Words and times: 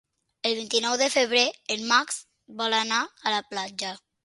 El 0.49 0.53
vint-i-nou 0.59 0.95
de 1.01 1.09
febrer 1.17 1.43
en 1.77 1.85
Max 1.93 2.19
vol 2.63 2.79
anar 2.81 3.05
a 3.27 3.37
la 3.37 3.47
platja. 3.55 3.97